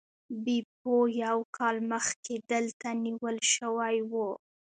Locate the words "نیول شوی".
3.05-3.97